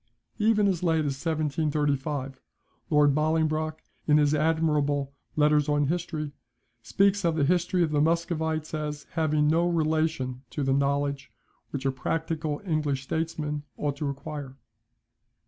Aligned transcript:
Even 0.39 0.67
as 0.67 0.81
late 0.81 1.05
as 1.05 1.23
1735, 1.23 2.41
Lord 2.89 3.13
Bollingbroke, 3.13 3.83
in 4.07 4.17
his 4.17 4.33
admirable 4.33 5.13
"Letters 5.35 5.69
on 5.69 5.85
History," 5.89 6.31
speaks 6.81 7.23
of 7.23 7.35
the 7.35 7.43
history 7.45 7.83
of 7.83 7.91
the 7.91 8.01
Muscovites, 8.01 8.73
as 8.73 9.05
having 9.11 9.47
no 9.47 9.67
relation 9.69 10.41
to 10.49 10.63
the 10.63 10.73
knowledge 10.73 11.31
which 11.69 11.85
a 11.85 11.91
practical 11.91 12.63
English 12.65 13.03
statesman 13.03 13.61
ought 13.77 13.95
to 13.97 14.09
acquire. 14.09 14.57